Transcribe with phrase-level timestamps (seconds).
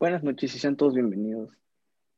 [0.00, 1.58] Buenas noches y sean todos bienvenidos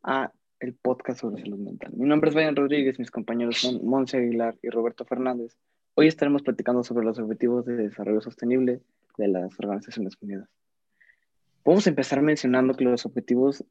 [0.05, 1.91] a el podcast sobre salud mental.
[1.97, 5.57] Mi nombre es Brian Rodríguez, mis compañeros son Monse Aguilar y Roberto Fernández.
[5.95, 8.82] Hoy estaremos platicando sobre los objetivos de desarrollo sostenible
[9.18, 10.48] de las Organizaciones Unidas.
[11.64, 13.64] Vamos a empezar mencionando que los objetivos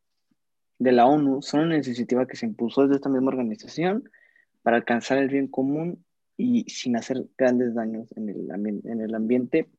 [0.77, 4.11] de la ONU son una iniciativa que se impulsó desde esta misma organización
[4.61, 6.03] para alcanzar el bien común
[6.35, 8.49] y sin hacer grandes daños en el,
[8.83, 9.69] en el ambiente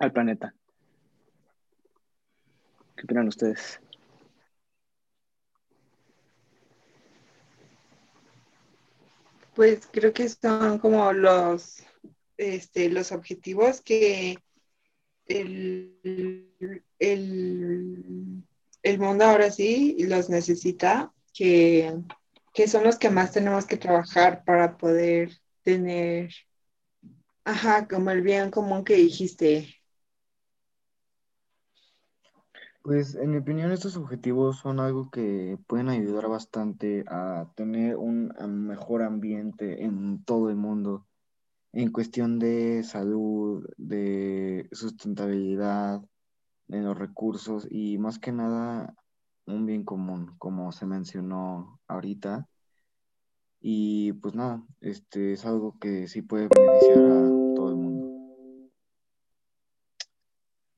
[0.00, 0.56] al planeta.
[2.98, 3.80] ¿Qué opinan ustedes?
[9.54, 11.84] Pues creo que son como los,
[12.36, 14.36] este, los objetivos que
[15.26, 16.52] el,
[16.98, 21.94] el, mundo ahora sí los necesita, que,
[22.52, 26.34] que son los que más tenemos que trabajar para poder tener,
[27.44, 29.77] ajá, como el bien común que dijiste,
[32.88, 38.32] Pues en mi opinión estos objetivos son algo que pueden ayudar bastante a tener un
[38.66, 41.06] mejor ambiente en todo el mundo,
[41.72, 46.00] en cuestión de salud, de sustentabilidad,
[46.68, 48.94] de los recursos y más que nada
[49.44, 52.48] un bien común, como se mencionó ahorita.
[53.60, 58.08] Y pues nada, este es algo que sí puede beneficiar a todo el mundo.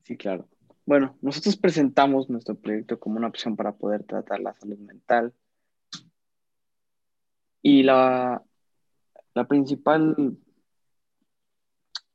[0.03, 0.49] Sí, claro.
[0.85, 5.33] Bueno, nosotros presentamos nuestro proyecto como una opción para poder tratar la salud mental.
[7.61, 8.43] Y la,
[9.33, 10.37] la principal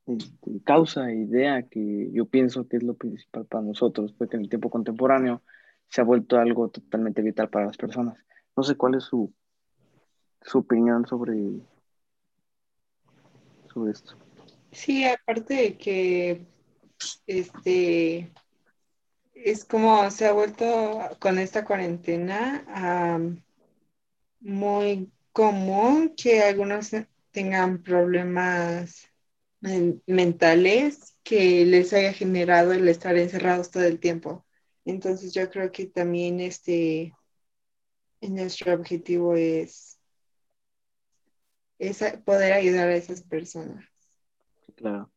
[0.06, 4.42] este, causa e idea que yo pienso que es lo principal para nosotros, porque en
[4.42, 5.42] el tiempo contemporáneo
[5.88, 8.18] se ha vuelto algo totalmente vital para las personas.
[8.56, 9.32] No sé cuál es su,
[10.42, 11.34] su opinión sobre,
[13.72, 14.16] sobre esto.
[14.72, 16.46] Sí, aparte de que
[17.26, 18.32] este
[19.44, 22.64] es como se ha vuelto con esta cuarentena
[24.40, 26.90] muy común que algunos
[27.30, 29.08] tengan problemas
[30.06, 34.46] mentales que les haya generado el estar encerrados todo el tiempo.
[34.84, 37.12] Entonces yo creo que también este
[38.20, 40.00] nuestro objetivo es,
[41.78, 43.84] es poder ayudar a esas personas.
[44.74, 45.10] Claro.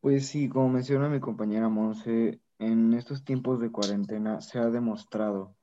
[0.00, 5.56] Pues sí, como menciona mi compañera Monse, en estos tiempos de cuarentena se ha demostrado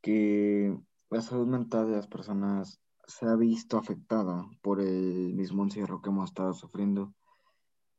[0.00, 0.74] que
[1.10, 6.08] la salud mental de las personas se ha visto afectada por el mismo encierro que
[6.08, 7.12] hemos estado sufriendo,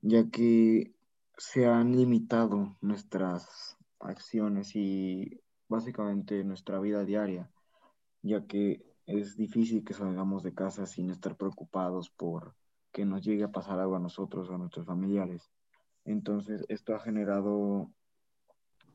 [0.02, 0.96] ya que
[1.38, 5.40] se han limitado nuestras acciones y
[5.70, 7.52] básicamente nuestra vida diaria,
[8.24, 12.56] ya que es difícil que salgamos de casa sin estar preocupados por
[12.92, 15.52] que nos llegue a pasar algo a nosotros o a nuestros familiares.
[16.06, 17.92] Entonces, esto ha generado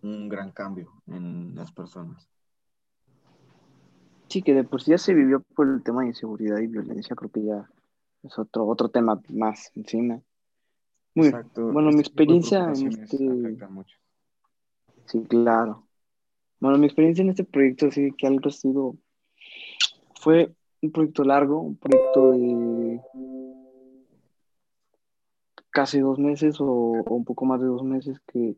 [0.02, 2.28] un gran cambio en las personas.
[4.28, 7.14] Sí, que de por sí ya se vivió por el tema de inseguridad y violencia,
[7.14, 7.68] creo que ya
[8.22, 10.20] es otro, otro tema más encima.
[11.14, 11.70] Muy Exacto.
[11.70, 13.28] Bueno, mi este experiencia en este...
[13.68, 13.96] Mucho.
[15.06, 15.86] Sí, claro.
[16.60, 18.96] Bueno, mi experiencia en este proyecto, sí, que algo ha sido...
[20.14, 23.00] Fue un proyecto largo, un proyecto de
[25.70, 28.56] casi dos meses o un poco más de dos meses que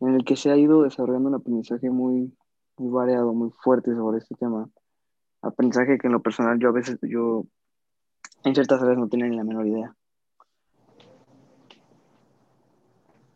[0.00, 2.34] en el que se ha ido desarrollando un aprendizaje muy,
[2.76, 4.68] muy variado, muy fuerte sobre este tema.
[5.42, 7.46] Aprendizaje que en lo personal yo a veces, yo
[8.44, 9.94] en ciertas áreas no tenía ni la menor idea.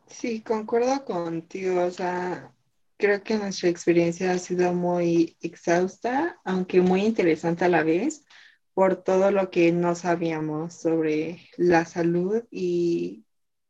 [0.06, 2.54] Sí, concuerdo contigo, o sea,
[2.96, 8.24] creo que nuestra experiencia ha sido muy exhausta, aunque muy interesante a la vez,
[8.72, 13.26] por todo lo que no sabíamos sobre la salud y,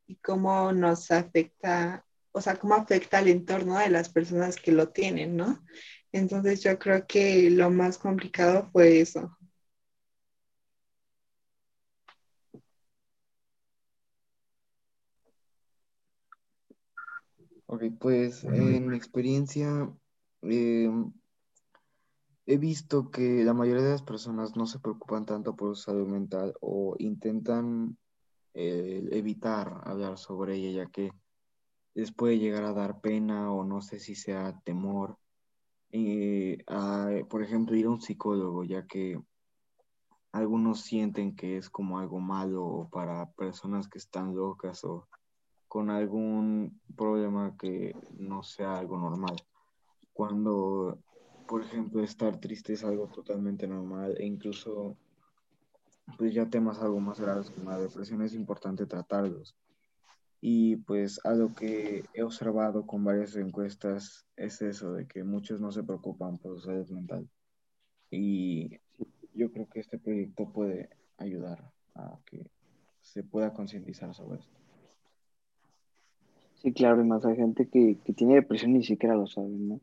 [0.07, 2.04] y cómo nos afecta
[2.35, 5.65] o sea, cómo afecta al entorno de las personas que lo tienen, ¿no?
[6.11, 9.39] Entonces yo creo que lo más complicado fue eso.
[17.67, 19.89] Ok, pues en mi experiencia
[20.43, 21.13] em,
[22.47, 26.09] he visto que la mayoría de las personas no se preocupan tanto por su salud
[26.09, 27.97] mental o intentan
[28.55, 31.13] eh, evitar hablar sobre ella, ya que
[31.95, 35.17] les puede llegar a dar pena o no sé si sea temor.
[35.93, 36.65] Eh,
[37.31, 39.21] por ejemplo, ir a un psicólogo, ya que
[40.33, 45.07] algunos sienten que es como algo malo para personas que están locas o
[45.69, 49.37] con algún problema que no sea algo normal.
[50.13, 50.99] Cuando,
[51.47, 54.97] por ejemplo, estar triste es algo totalmente normal e incluso
[56.19, 59.57] pues ya temas algo más graves como la depresión es importante tratarlos
[60.47, 65.73] Y pues algo que he observado con varias encuestas es eso, de que muchos no
[65.73, 67.27] se preocupan por su salud mental.
[68.11, 68.79] Y
[69.33, 71.65] yo creo que este proyecto puede ayudar
[71.95, 72.47] a que
[73.01, 74.61] se pueda concientizar sobre esto.
[76.57, 79.81] Sí, claro, y más hay gente que, que tiene depresión ni siquiera lo sabe, ¿no?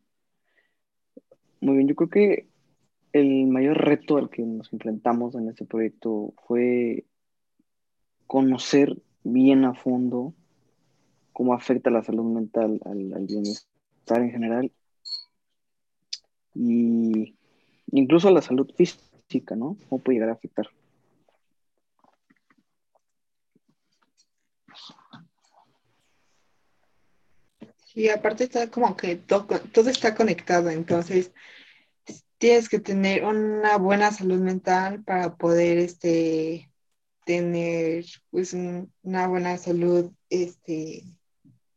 [1.60, 2.48] Muy bien, yo creo que
[3.14, 7.08] el mayor reto al que nos enfrentamos en este proyecto fue
[8.28, 10.36] conocer bien a fondo
[11.42, 14.72] cómo afecta la salud mental al, bienestar en general
[16.54, 17.36] y
[17.92, 19.76] incluso a la salud física, ¿no?
[19.90, 20.68] ¿Cómo puede llegar a afectar?
[27.88, 31.32] Sí, aparte está como que todo, todo está conectado, entonces
[32.38, 36.70] tienes que tener una buena salud mental para poder este,
[37.26, 41.04] tener pues una buena salud este,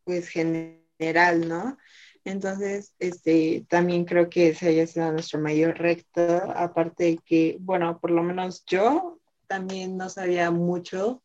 [0.04, 1.76] pues general, ¿no?
[2.24, 6.22] Entonces, este, también creo que ese haya sido nuestro mayor reto,
[6.56, 11.22] aparte de que, bueno, por lo menos yo también no sabía mucho,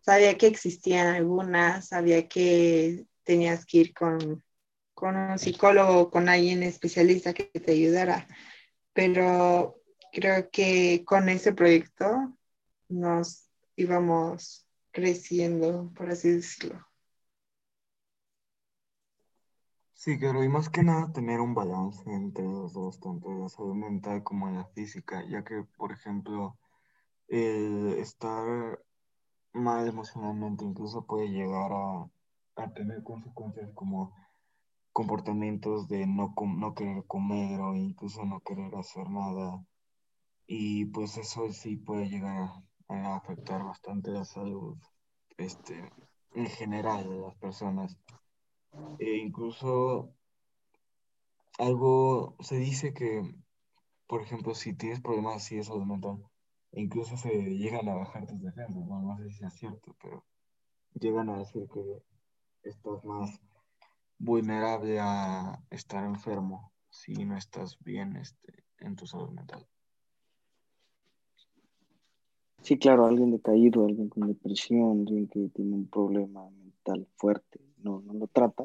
[0.00, 4.42] sabía que existían algunas, sabía que tenías que ir con,
[4.94, 8.26] con un psicólogo, con alguien especialista que te ayudara,
[8.92, 9.76] pero
[10.12, 12.36] creo que con ese proyecto
[12.88, 16.91] nos íbamos creciendo, por así decirlo.
[20.02, 23.76] Sí, claro, y más que nada tener un balance entre los dos, tanto la salud
[23.76, 26.58] mental como la física, ya que, por ejemplo,
[27.28, 28.80] el estar
[29.52, 32.10] mal emocionalmente incluso puede llegar a,
[32.74, 34.12] tener consecuencias como
[34.92, 39.64] comportamientos de no, no querer comer o incluso no querer hacer nada.
[40.46, 42.50] Y pues eso sí puede llegar
[42.88, 44.76] a, afectar bastante la salud
[45.38, 45.88] este,
[46.34, 47.96] en general de las personas.
[48.98, 50.14] E incluso
[51.58, 53.22] algo se dice que,
[54.06, 56.24] por ejemplo, si tienes problemas así de salud mental,
[56.72, 58.86] incluso se llegan a bajar tus defensas.
[58.86, 60.24] Bueno, no sé si es cierto, pero
[60.94, 62.02] llegan a decir que
[62.62, 63.40] estás más
[64.18, 69.66] vulnerable a estar enfermo si no estás bien este, en tu salud mental.
[72.62, 78.02] Sí, claro, alguien decaído, alguien con depresión, alguien que tiene un problema mental fuerte, no,
[78.02, 78.64] no lo trata,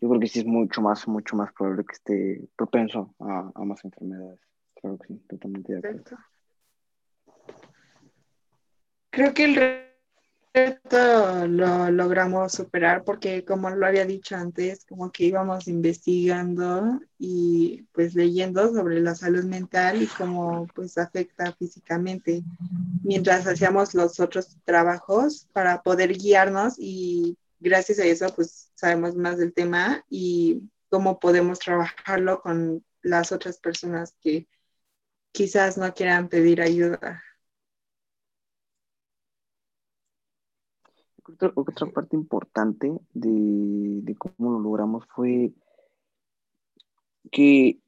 [0.00, 3.84] yo creo que sí es mucho más, mucho más probable que esté propenso a, más
[3.84, 4.40] enfermedades.
[4.74, 6.16] Claro que sí, totalmente de acuerdo.
[9.10, 9.54] Creo que el
[10.52, 17.82] reto lo logramos superar porque como lo había dicho antes, como que íbamos investigando y
[17.92, 22.42] pues leyendo sobre la salud mental y cómo pues afecta físicamente
[23.02, 29.38] mientras hacíamos los otros trabajos para poder guiarnos y gracias a eso, pues sabemos más
[29.38, 34.48] del tema y cómo podemos trabajarlo con las otras personas que
[35.32, 37.22] quizás no quieran pedir ayuda.
[41.24, 45.52] Otra, otra parte importante de, cómo lo logramos fue
[47.32, 47.80] que,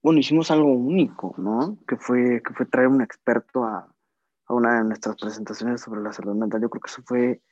[0.00, 1.76] bueno, hicimos algo único, ¿no?
[1.86, 3.92] Que fue, que fue traer un experto a,
[4.46, 6.62] a una de nuestras presentaciones sobre la salud mental.
[6.62, 7.42] Yo creo que eso fue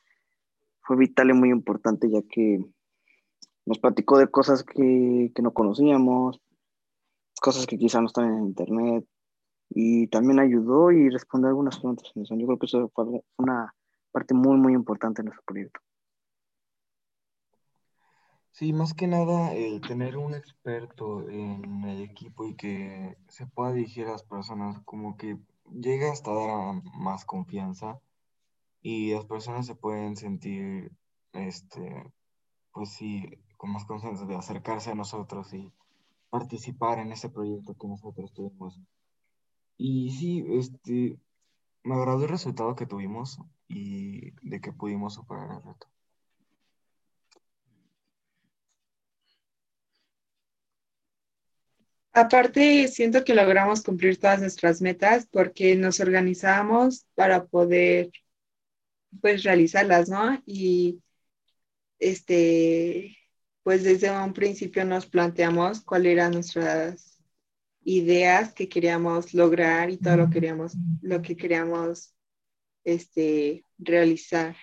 [0.87, 2.63] fue vital y muy importante ya que
[3.65, 6.39] nos platicó de cosas que, no conocíamos,
[7.41, 9.05] cosas que quizá no están en internet
[9.69, 12.09] y también ayudó y respondió algunas preguntas.
[12.15, 13.75] Yo creo que eso fue una
[14.13, 15.81] parte muy, muy importante de nuestro proyecto.
[18.51, 23.73] Sí, más que nada el tener un experto en el equipo y que se pueda
[23.73, 25.37] dirigir a las personas, como que
[25.69, 27.99] llega hasta dar más confianza
[28.81, 30.91] y las personas se pueden sentir,
[31.33, 32.11] este,
[32.71, 33.23] pues sí,
[33.57, 35.71] con más confianza de acercarse a nosotros y
[36.29, 38.79] participar en ese proyecto que nosotros tuvimos.
[39.77, 41.19] Y sí, este,
[41.83, 45.87] me agradó el resultado que tuvimos y de que pudimos superar el reto.
[52.13, 58.09] Aparte, siento que logramos cumplir todas nuestras metas porque nos organizamos para poder
[59.21, 60.41] pues realizarlas, ¿no?
[60.45, 61.01] Y
[61.99, 63.17] este,
[63.63, 67.21] pues desde un principio nos planteamos cuáles eran nuestras
[67.83, 72.13] ideas que queríamos lograr y todo lo que queríamos, lo que queríamos
[72.83, 74.55] este, realizar.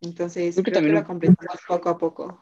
[0.00, 2.38] Entonces, creo, que, también lo completamos poco a poco.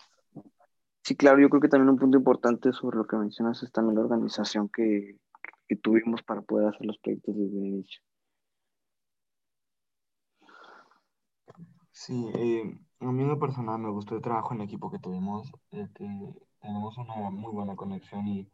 [1.02, 3.96] Sí, claro, yo creo que también un punto importante sobre lo que mencionas es también
[3.96, 5.18] la organización que,
[5.68, 8.00] que tuvimos para poder hacer los proyectos desde el inicio.
[11.94, 15.50] Sí, eh, a mí en lo personal me gustó el trabajo en equipo que tuvimos,
[15.70, 15.88] que
[16.60, 18.50] tenemos una muy buena conexión y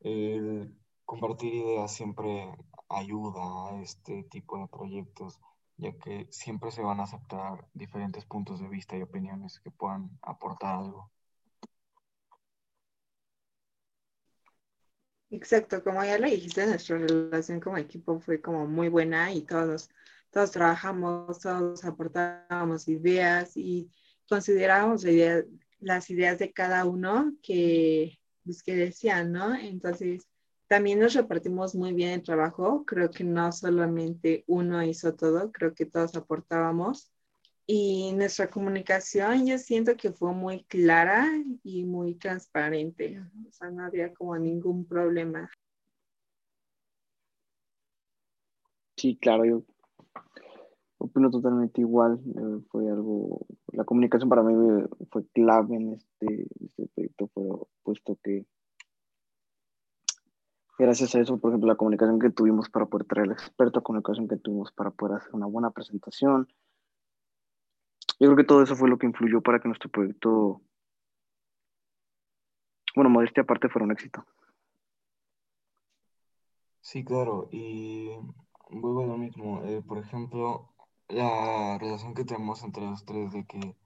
[0.00, 0.74] el
[1.06, 2.54] compartir ideas siempre
[2.90, 5.40] ayuda a este tipo de proyectos,
[5.78, 10.10] ya que siempre se van a aceptar diferentes puntos de vista y opiniones que puedan
[10.22, 11.10] aportar algo.
[15.30, 19.90] Exacto, como ya le dijiste, nuestra relación como equipo fue como muy buena y todos,
[20.30, 23.90] todos trabajamos, todos aportábamos ideas y
[24.28, 25.04] considerábamos
[25.80, 29.54] las ideas de cada uno que, pues, que decían, ¿no?
[29.54, 30.26] Entonces,
[30.66, 32.84] también nos repartimos muy bien el trabajo.
[32.84, 37.10] Creo que no solamente uno hizo todo, creo que todos aportábamos.
[37.66, 41.26] Y nuestra comunicación yo siento que fue muy clara
[41.62, 43.20] y muy transparente.
[43.46, 45.50] O sea, no había como ningún problema.
[48.96, 49.62] Sí, claro, yo
[50.98, 52.20] opino totalmente igual.
[52.26, 54.54] Eh, fue algo, la comunicación para mí
[55.10, 58.46] fue clave en este, este proyecto, puesto que
[60.78, 64.28] gracias a eso, por ejemplo, la comunicación que tuvimos para poder traer al experto, comunicación
[64.28, 66.48] que tuvimos para poder hacer una buena presentación,
[68.20, 70.60] yo creo que todo eso fue lo que influyó para que nuestro proyecto,
[72.94, 74.24] bueno, modestia aparte, fuera un éxito.
[76.80, 78.10] Sí, claro, y
[78.70, 79.62] vuelvo a lo mismo.
[79.64, 80.72] Eh, por ejemplo,
[81.08, 83.76] la relación que tenemos entre los tres de que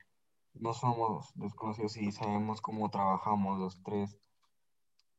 [0.54, 4.18] no somos desconocidos y sabemos cómo trabajamos los tres,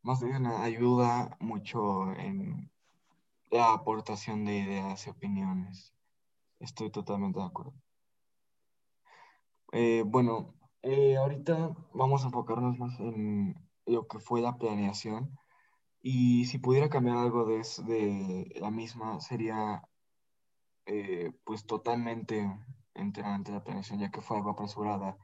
[0.01, 2.71] más bien ayuda mucho en
[3.51, 5.93] la aportación de ideas y opiniones.
[6.59, 7.73] Estoy totalmente de acuerdo.
[9.71, 13.55] Eh, bueno, eh, ahorita vamos a enfocarnos más en
[13.85, 15.37] lo que fue la planeación
[16.03, 19.81] y si pudiera cambiar algo de, de la misma sería
[20.85, 22.45] eh, pues totalmente
[22.93, 25.17] enteramente la planeación ya que fue algo apresurada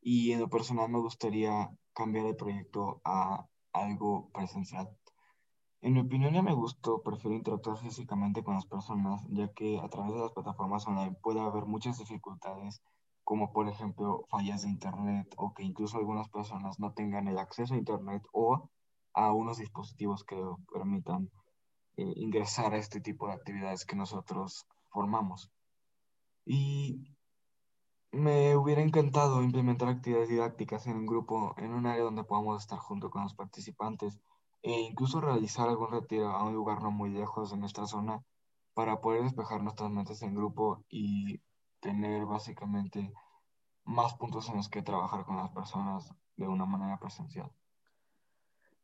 [0.00, 4.88] y en lo personal me gustaría cambiar el proyecto a algo presencial.
[5.82, 9.88] En mi opinión ya me gustó, prefiero interactuar físicamente con las personas ya que a
[9.90, 12.82] través de las plataformas online puede haber muchas dificultades
[13.24, 17.74] como por ejemplo fallas de Internet o que incluso algunas personas no tengan el acceso
[17.74, 18.70] a Internet o
[19.14, 20.36] a unos dispositivos que
[20.72, 21.30] permitan
[21.96, 25.50] eh, ingresar a este tipo de actividades que nosotros formamos.
[26.44, 27.14] Y
[28.12, 32.78] me hubiera encantado implementar actividades didácticas en un grupo, en un área donde podamos estar
[32.78, 34.18] junto con los participantes
[34.62, 38.22] e incluso realizar algún retiro a un lugar no muy lejos de nuestra zona
[38.72, 41.40] para poder despejar nuestras mentes en grupo y
[41.80, 43.12] tener básicamente
[43.84, 47.52] más puntos en los que trabajar con las personas de una manera presencial.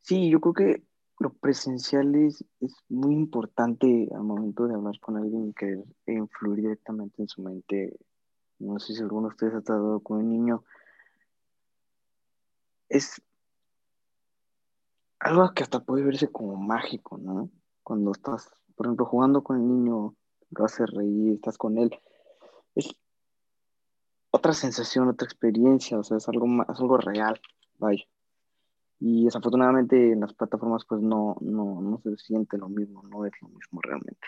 [0.03, 0.83] Sí, yo creo que
[1.19, 2.45] lo presencial es,
[2.89, 7.97] muy importante al momento de hablar con alguien y querer influir directamente en su mente.
[8.59, 10.65] No sé si alguno de ustedes ha tratado con un niño.
[12.89, 13.23] Es
[15.19, 17.51] algo que hasta puede verse como mágico, ¿no?
[17.83, 20.15] Cuando estás, por ejemplo, jugando con el niño,
[20.51, 21.91] lo hace reír, estás con él
[22.75, 22.95] es
[24.31, 27.41] otra sensación, otra experiencia, o sea, es algo, es algo real,
[27.79, 28.05] vaya.
[29.01, 33.33] Y desafortunadamente en las plataformas pues no, no, no se siente lo mismo, no es
[33.41, 34.27] lo mismo realmente.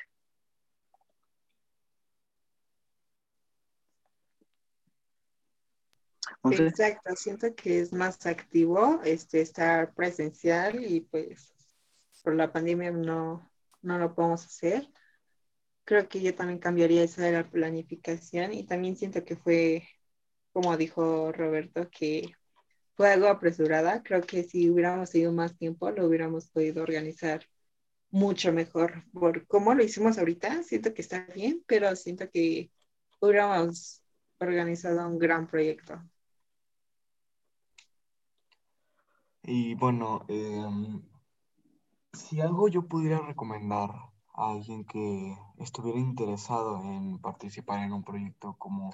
[6.45, 11.55] Exacto, siento que es más activo este, estar presencial y pues
[12.25, 13.49] por la pandemia no,
[13.83, 14.89] no lo podemos hacer
[15.85, 19.89] creo que yo también cambiaría esa de la planificación y también siento que fue,
[20.53, 22.33] como dijo Roberto, que
[22.97, 24.03] fue algo apresurada.
[24.03, 27.43] Creo que si hubiéramos tenido más tiempo, lo hubiéramos podido organizar
[28.11, 29.05] mucho mejor.
[29.13, 32.71] Por cómo lo hicimos ahorita, siento que está bien, pero siento que
[33.21, 34.03] hubiéramos
[34.39, 36.03] organizado un gran proyecto.
[39.45, 41.03] Y bueno, em,
[42.13, 43.91] si algo yo pudiera recomendar
[44.35, 48.91] a alguien que estuviera interesado en participar en un proyecto como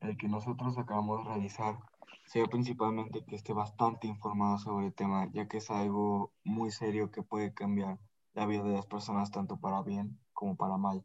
[0.00, 1.78] el que nosotros acabamos de realizar,
[2.26, 7.10] sea principalmente que esté bastante informado sobre el tema, ya que es algo muy serio
[7.10, 7.98] que puede cambiar
[8.34, 11.04] la vida de las personas tanto para bien como para mal.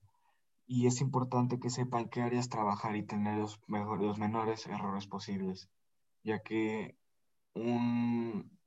[0.65, 5.07] Y es importante que sepan qué áreas trabajar y tener los, mejores, los menores errores
[5.07, 5.69] posibles,
[6.23, 6.97] ya que
[7.53, 8.57] un,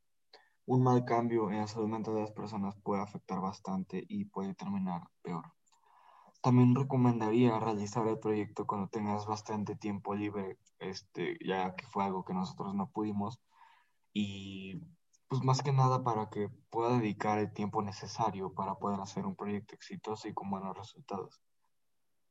[0.66, 4.55] un mal cambio en la salud mental de las personas puede afectar bastante y puede
[4.55, 5.55] terminar peor.
[6.47, 12.25] También recomendaría realizar el proyecto cuando tengas bastante tiempo libre, este, ya que fue algo
[12.25, 13.41] que nosotros no pudimos,
[14.12, 14.81] y
[15.26, 19.35] pues más que nada para que pueda dedicar el tiempo necesario para poder hacer un
[19.35, 21.43] proyecto exitoso y con buenos resultados.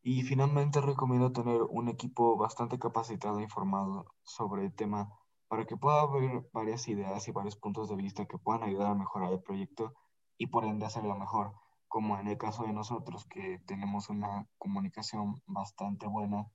[0.01, 5.09] Y finalmente recomiendo tener un equipo bastante capacitado e informado sobre el tema
[5.49, 8.95] para que pueda haber varias ideas y varios puntos de vista que puedan ayudar a
[8.95, 9.93] mejorar el proyecto
[10.37, 15.41] y por ende hacerlo mejor, como en el caso de nosotros que tenemos una comunicación
[15.45, 16.47] bastante buena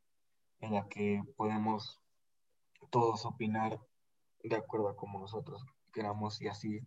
[0.61, 2.01] en la que podemos
[2.91, 3.81] todos opinar
[4.43, 6.81] de acuerdo a como nosotros queramos y así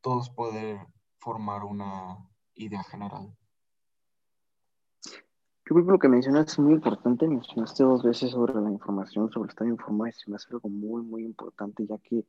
[0.00, 0.78] todos poder
[1.18, 2.18] formar una
[2.54, 3.34] idea general.
[5.68, 7.26] Yo creo que lo que mencionas es muy importante.
[7.26, 11.02] Mencionaste dos veces sobre la información, sobre estar informado, y se me hace algo muy,
[11.02, 12.24] muy importante, ya que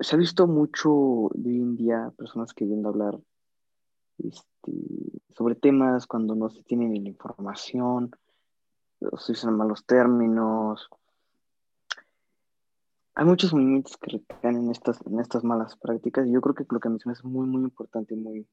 [0.00, 3.18] se ha visto mucho hoy en día personas queriendo hablar
[4.18, 4.72] este,
[5.30, 8.10] sobre temas cuando no se tiene ni la información,
[9.00, 10.88] se usan malos términos.
[13.14, 16.88] Hay muchos movimientos que recaen en estas, malas prácticas y yo creo que lo que
[16.88, 18.46] mencionas es muy, muy importante muy,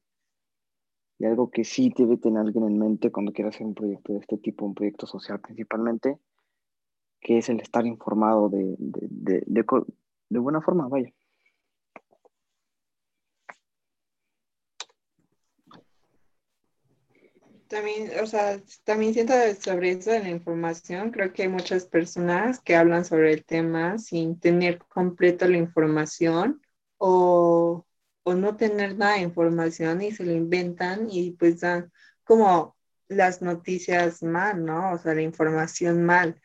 [1.18, 4.18] y algo que sí debe tener alguien en mente cuando quiera hacer un proyecto de
[4.18, 6.18] este tipo, un proyecto social principalmente,
[7.20, 11.10] que es el estar informado de, de, de, buena forma, vaya.
[17.76, 22.60] También, o sea, también siento sobre eso de la información, creo que hay muchas personas
[22.60, 26.62] que hablan sobre el tema sin tener completo la información
[26.96, 27.86] o
[28.26, 31.92] o no tener nada de información y se lo inventan y pues dan
[32.24, 34.94] como las noticias mal, ¿no?
[34.94, 36.40] O sea, la información mal.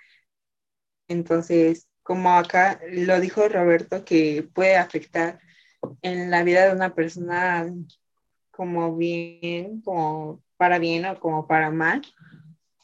[1.08, 5.40] Entonces, como acá lo dijo Roberto, que puede afectar
[6.04, 7.68] en la vida de una persona
[8.52, 12.04] como bien, como para bien o como para mal.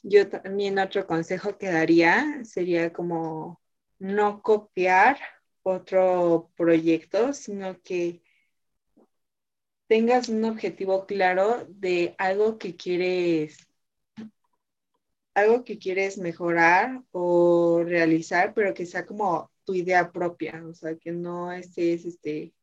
[0.02, 3.62] Yo también otro consejo que daría sería como
[4.00, 5.20] no copiar
[5.62, 8.24] otro proyecto, sino que
[9.86, 13.68] tengas un objetivo claro de algo que quieres,
[15.36, 20.96] algo que quieres mejorar o realizar, pero que sea como tu idea propia, o sea,
[20.98, 22.56] que no estés, este,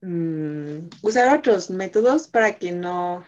[0.00, 3.26] mm, usar otros métodos para que no,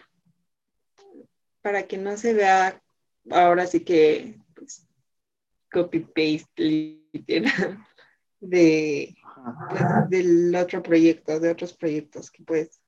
[1.61, 2.81] para que no se vea
[3.29, 4.87] ahora sí que pues,
[5.71, 6.63] copy-paste
[7.13, 7.85] literal
[8.39, 9.15] de,
[9.69, 12.81] pues, del otro proyecto, de otros proyectos que puedes,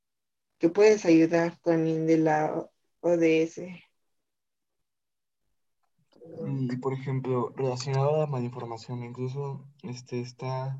[0.58, 2.68] que puedes ayudar también de la
[3.00, 3.60] ODS.
[6.46, 10.78] Y por ejemplo, relacionado a la malinformación, incluso este está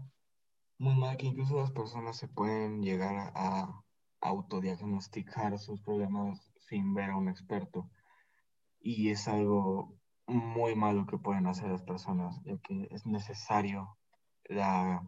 [0.78, 3.82] muy mal que incluso las personas se pueden llegar a
[4.20, 7.90] autodiagnosticar sus problemas sin ver a un experto.
[8.80, 9.94] Y es algo
[10.26, 13.98] muy malo que pueden hacer las personas, ya que es necesario
[14.44, 15.02] la,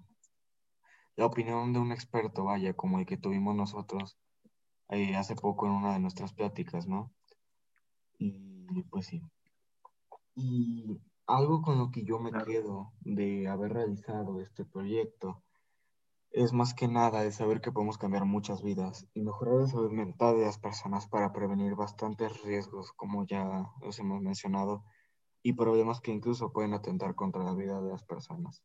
[1.16, 4.18] la opinión de un experto, vaya, como el que tuvimos nosotros
[4.88, 7.12] eh, hace poco en una de nuestras pláticas, ¿no?
[8.18, 9.22] Y pues sí.
[10.34, 15.42] Y algo con lo que yo me quedo de haber realizado este proyecto
[16.32, 19.90] es más que nada de saber que podemos cambiar muchas vidas y mejorar la salud
[19.90, 24.84] mental de las personas para prevenir bastantes riesgos, como ya los hemos mencionado,
[25.42, 28.62] y problemas que incluso pueden atentar contra la vida de las personas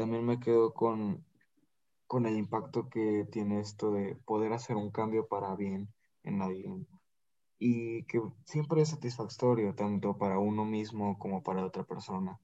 [0.00, 1.26] también me quedo con,
[2.06, 5.92] con el impacto que tiene esto de poder hacer un cambio para bien
[6.22, 6.86] en alguien
[7.58, 12.40] y que siempre es satisfactorio tanto para uno mismo como para otra persona.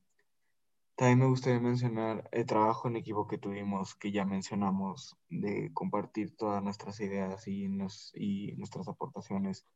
[0.96, 6.34] También me gustaría mencionar el trabajo en equipo que tuvimos, que ya mencionamos, de compartir
[6.34, 9.66] todas nuestras ideas y, nos, y nuestras aportaciones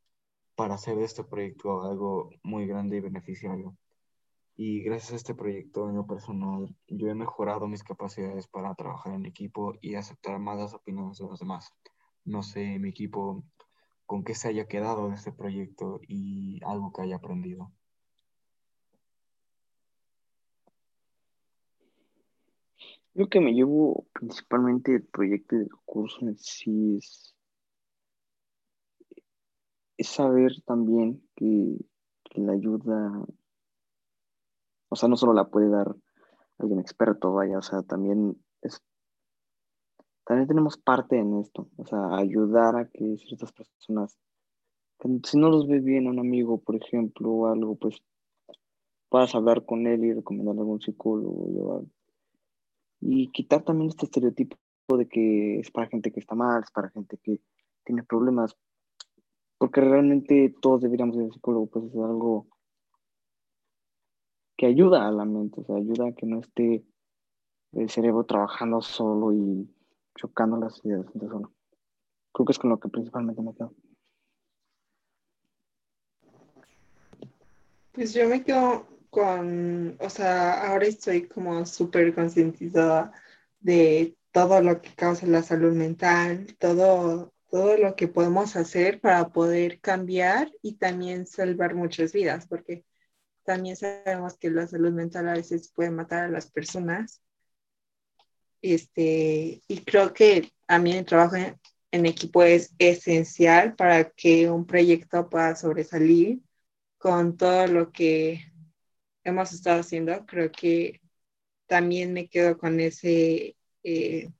[0.54, 3.76] para hacer de este proyecto algo muy grande y beneficiario.
[4.56, 9.12] Y gracias a este proyecto en lo personal, yo he mejorado mis capacidades para trabajar
[9.12, 11.70] en equipo y aceptar más las opiniones de los demás.
[12.24, 13.44] No sé, mi equipo,
[14.06, 17.72] con qué se haya quedado de este proyecto y algo que haya aprendido.
[23.14, 27.34] Lo que me llevo principalmente del proyecto del curso en sí es,
[29.96, 31.76] es saber también que,
[32.36, 33.26] la ayuda
[34.88, 35.96] o sea, no solo la puede dar
[36.58, 38.82] alguien experto, vaya, o sea, también es,
[40.24, 44.18] también tenemos parte en esto, o sea, ayudar a que ciertas personas,
[45.24, 48.02] si no los ves bien un amigo, por ejemplo, o algo, pues
[49.08, 51.86] puedas hablar con él y recomendarle a algún psicólogo,
[53.00, 54.56] y quitar también este estereotipo
[54.96, 57.40] de que es para gente que está mal, es para gente que
[57.84, 58.56] tiene problemas,
[59.58, 62.46] porque realmente todos deberíamos al psicólogo, pues es algo
[64.56, 66.84] que ayuda a la mente, o sea, ayuda a que no esté
[67.72, 69.68] el cerebro trabajando solo y
[70.16, 71.52] chocando las ideas solo.
[72.32, 73.72] Creo que es con lo que principalmente me quedo.
[77.92, 83.12] Pues yo me quedo con, o sea, ahora estoy como súper concientizada
[83.60, 89.30] de todo lo que causa la salud mental, todo, todo lo que podemos hacer para
[89.30, 92.84] poder cambiar y también salvar muchas vidas, porque
[93.44, 97.22] también sabemos que la salud mental a veces puede matar a las personas.
[98.62, 101.58] Este, y creo que a mí el trabajo en,
[101.90, 106.40] en equipo es esencial para que un proyecto pueda sobresalir
[106.98, 108.49] con todo lo que
[109.30, 110.26] hemos estado haciendo.
[110.26, 111.00] Creo que
[111.66, 114.30] también me quedo con ese, eh,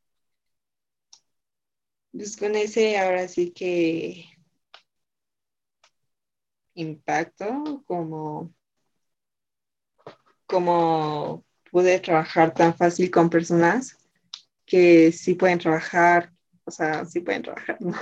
[2.13, 4.27] pues con ese ahora sí que
[6.75, 8.53] impacto como
[10.47, 13.97] como pude trabajar tan fácil con personas
[14.67, 16.33] que sí pueden trabajar,
[16.65, 17.97] o sea, sí pueden trabajar, ¿no?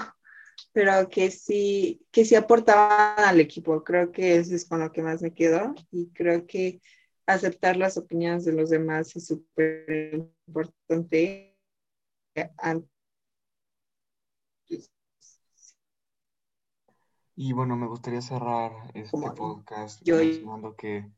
[0.79, 3.83] Pero que sí, que sí aportaban al equipo.
[3.83, 6.81] Creo que eso es con lo que más me quedo y creo que
[7.27, 11.57] aceptar las opiniones de los demás es súper importante.
[17.35, 21.11] Y bueno, me gustaría cerrar este Como podcast yo- mencionando que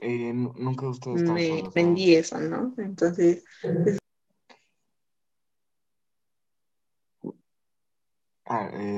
[0.00, 1.68] eh, nu- nunca ustedes me solos, ¿no?
[1.68, 2.74] aprendí eso, ¿no?
[2.78, 3.44] Entonces,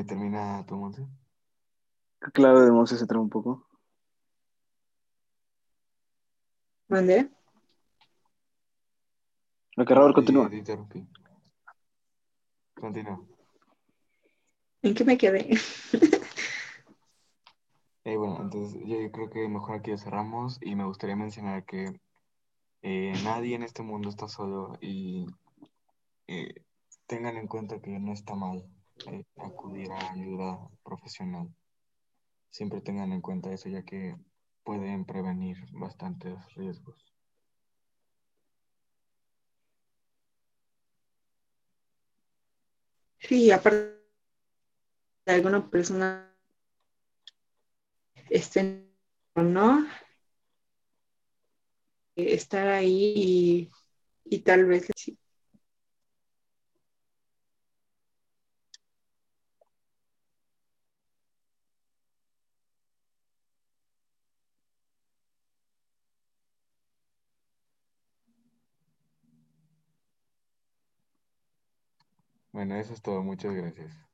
[0.04, 1.06] termina tu Monse.
[2.32, 3.66] Claro, de Monse se traba un poco.
[6.88, 7.30] ¿mandé?
[9.76, 10.50] Lo que Sí, continúa.
[10.50, 11.06] te interrumpí.
[12.74, 13.20] Continúa.
[14.82, 15.50] ¿En qué me quedé?
[18.04, 22.00] Eh, bueno, entonces yo creo que mejor aquí lo cerramos y me gustaría mencionar que
[22.82, 25.26] eh, nadie en este mundo está solo y
[26.26, 26.54] eh,
[27.06, 28.64] tengan en cuenta que no está mal
[29.36, 31.48] acudir a ayuda profesional.
[32.50, 34.16] Siempre tengan en cuenta eso ya que
[34.64, 37.14] pueden prevenir bastantes riesgos.
[43.18, 43.98] Sí, aparte
[45.26, 46.34] de alguna persona
[48.30, 48.90] estén
[49.34, 49.86] o no,
[52.16, 53.70] estar ahí
[54.24, 55.18] y tal vez sí.
[72.58, 73.22] Bueno, eso es todo.
[73.22, 74.07] Muchas gracias.